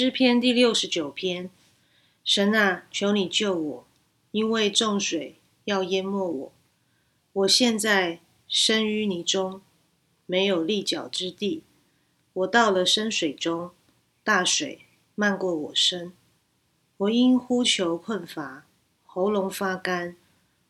[0.00, 1.50] 诗篇第六十九篇：
[2.22, 3.86] 神啊，求你救我，
[4.30, 6.52] 因为众水要淹没我。
[7.32, 9.60] 我现在身淤泥中，
[10.24, 11.64] 没有立脚之地。
[12.32, 13.72] 我到了深水中，
[14.22, 14.82] 大水
[15.16, 16.12] 漫过我身。
[16.98, 18.66] 我因呼求困乏，
[19.04, 20.16] 喉咙发干。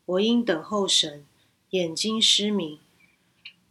[0.07, 1.27] 我因等候神，
[1.73, 2.79] 眼睛失明。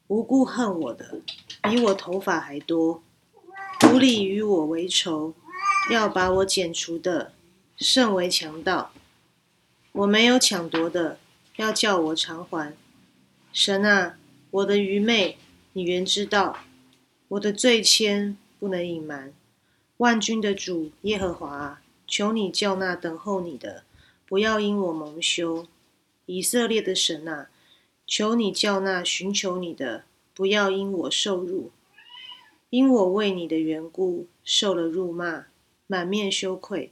[0.05, 1.21] 无故恨我的，
[1.63, 3.01] 比我头发还多。
[3.91, 5.33] 无理与我为仇，
[5.89, 7.31] 要把我剪除的，
[7.77, 8.91] 甚为强盗。
[9.93, 11.17] 我没有抢夺的，
[11.55, 12.75] 要叫我偿还。
[13.53, 14.17] 神啊，
[14.51, 15.37] 我的愚昧，
[15.71, 16.57] 你原知道；
[17.29, 19.33] 我的罪愆，不能隐瞒。
[19.97, 23.83] 万军的主耶和华，求你叫那等候你的，
[24.27, 25.65] 不要因我蒙羞。
[26.25, 27.47] 以色列的神啊，
[28.05, 30.03] 求你叫那寻求你的，
[30.35, 31.71] 不要因我受辱。
[32.69, 35.45] 因我为你的缘故受了辱骂，
[35.87, 36.91] 满面羞愧。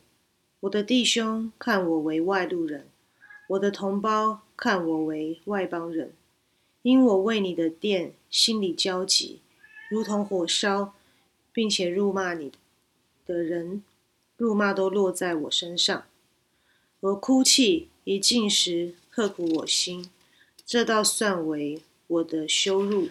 [0.62, 2.88] 我的弟兄看我为外路人，
[3.50, 6.14] 我的同胞看我为外邦人。
[6.82, 9.42] 因我为你的殿心里焦急，
[9.90, 10.94] 如同火烧，
[11.52, 12.52] 并且辱骂你
[13.26, 13.84] 的人，
[14.38, 16.06] 辱骂都落在我身上。
[17.00, 20.10] 我哭泣一进时，刻苦我心，
[20.64, 23.10] 这倒算为我的羞辱。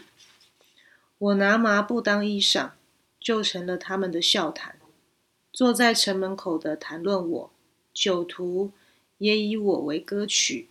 [1.18, 2.70] 我拿麻布当衣裳，
[3.18, 4.78] 就成了他们的笑谈。
[5.54, 7.50] 坐在城门口的谈论我，
[7.92, 8.72] 酒徒
[9.18, 10.66] 也以我为歌曲。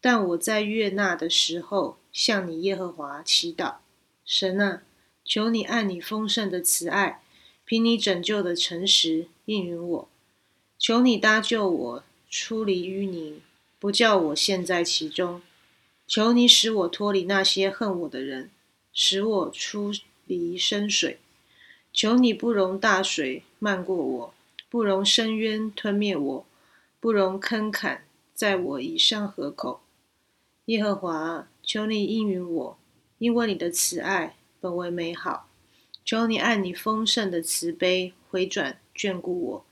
[0.00, 3.74] 但我在悦纳的时候，向你耶和华祈祷：
[4.24, 4.82] 神啊，
[5.26, 7.22] 求你按你丰盛的慈爱，
[7.66, 10.08] 凭你拯救的诚实应允我。
[10.78, 13.42] 求你搭救我出离淤泥，
[13.78, 15.42] 不叫我陷在其中。
[16.06, 18.50] 求你使我脱离那些恨我的人。
[18.94, 19.92] 使我出
[20.24, 21.20] 离深水，
[21.98, 24.34] 求你不容大水漫过我，
[24.70, 26.46] 不容深渊吞灭我，
[27.00, 29.80] 不容坑坎在我以上河口。
[30.66, 32.78] 耶和华，求你应允我，
[33.18, 35.48] 因为你的慈爱本为美好。
[36.04, 39.64] 求你按你丰盛的慈悲回转眷顾我，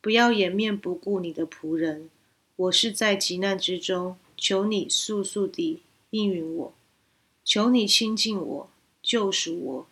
[0.00, 2.10] 不要掩面不顾你的仆人。
[2.56, 6.74] 我是在急难之中，求你速速地应允我。
[7.44, 8.70] 求你亲近我，
[9.00, 9.86] 救赎我；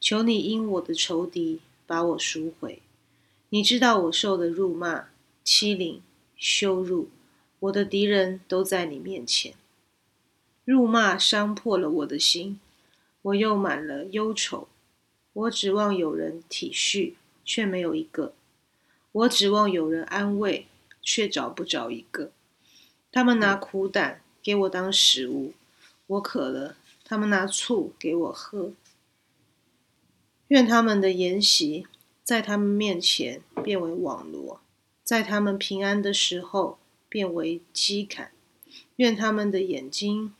[0.00, 2.80] 求你因我的仇敌把我赎回。
[3.50, 5.08] 你知道我受的辱骂、
[5.44, 6.00] 欺凌、
[6.36, 7.10] 羞辱，
[7.58, 9.52] 我的敌人都在你面前。
[10.64, 12.58] 辱骂伤破了我的心，
[13.22, 14.68] 我又满了忧愁。
[15.32, 18.32] 我指望有人体恤，却没有一个；
[19.12, 20.66] 我指望有人安慰，
[21.02, 22.32] 却找不着一个。
[23.12, 25.52] 他们拿苦胆给我当食物，
[26.06, 26.76] 我渴了。
[27.04, 28.72] 他们拿醋给我喝，
[30.50, 31.86] 愿他们的筵席
[32.24, 34.60] 在他们面前变为网罗，
[35.04, 38.32] 在他们平安的时候变为饥坎。
[38.96, 40.34] 愿他们的眼睛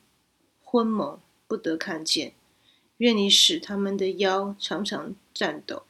[0.64, 2.32] 昏蒙，不得看见。
[2.96, 5.84] 愿你使他们的腰常常颤抖。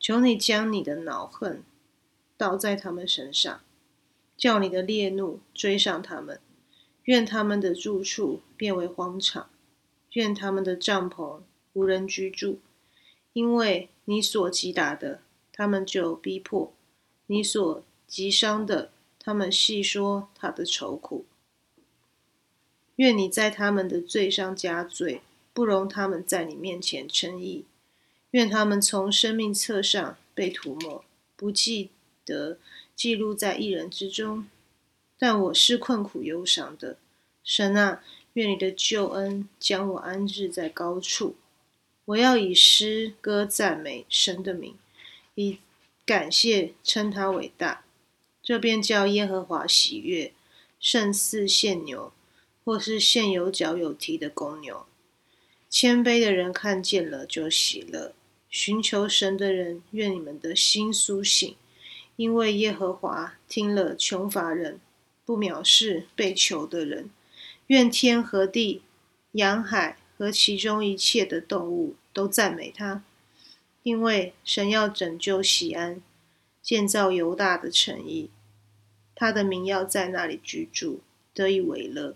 [0.00, 1.62] 求你将你的恼恨
[2.36, 3.60] 倒在他们身上，
[4.36, 6.40] 叫你的烈怒追上他们。
[7.04, 9.48] 愿他们的住处变为荒场。
[10.14, 11.42] 愿他们的帐篷
[11.74, 12.58] 无人居住，
[13.32, 15.20] 因为你所击打的，
[15.52, 16.72] 他们就逼迫；
[17.26, 21.24] 你所击伤的，他们细说他的愁苦。
[22.96, 27.64] 愿你在他们的罪上加罪，不容他们在你面前称义。
[28.32, 31.04] 愿他们从生命册上被涂抹，
[31.36, 31.90] 不记
[32.24, 32.58] 得
[32.94, 34.46] 记录在一人之中。
[35.18, 36.98] 但我是困苦忧伤的，
[37.44, 38.02] 神啊。
[38.34, 41.34] 愿你的救恩将我安置在高处。
[42.10, 44.74] 我要以诗歌赞美神的名，
[45.36, 45.58] 以
[46.04, 47.84] 感谢称他伟大。
[48.42, 50.32] 这便叫耶和华喜悦，
[50.80, 52.12] 胜似献牛，
[52.64, 54.86] 或是献有角有蹄的公牛。
[55.68, 58.12] 谦卑的人看见了就喜乐，
[58.48, 61.54] 寻求神的人，愿你们的心苏醒，
[62.16, 64.80] 因为耶和华听了穷乏人，
[65.24, 67.08] 不藐视被囚的人。
[67.68, 68.82] 愿天和地、
[69.32, 73.02] 洋海和其中一切的动物都赞美他，
[73.82, 76.02] 因为神要拯救西安，
[76.62, 78.30] 建造犹大的城邑，
[79.14, 81.00] 他的名要在那里居住，
[81.32, 82.14] 得以为乐。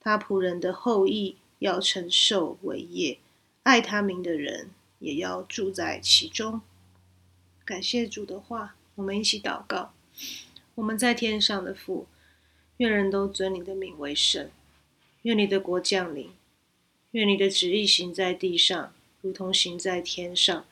[0.00, 3.18] 他仆人的后裔要承受伟业，
[3.62, 6.60] 爱他名的人也要住在其中。
[7.64, 9.92] 感谢主的话，我们一起祷告。
[10.74, 12.06] 我们在天上的父，
[12.76, 14.50] 愿人都尊你的名为圣。
[15.22, 16.30] 愿你的国降临，
[17.12, 18.92] 愿你的旨意行在地上，
[19.24, 20.66] 如同行在天上。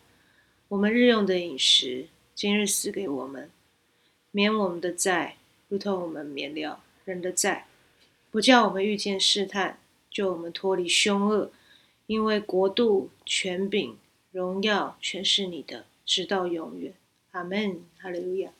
[0.68, 3.50] 我们日用的饮食，今日赐给我们，
[4.30, 5.36] 免我们的债，
[5.68, 7.66] 如同我们免了人的债，
[8.30, 9.78] 不叫我们遇见试探，
[10.10, 11.50] 救我们脱离凶恶。
[12.06, 13.96] 因为国度、权柄、
[14.32, 16.92] 荣耀，全是你的，直到永远。
[17.30, 17.82] 阿门。
[17.96, 18.50] 哈利路亚。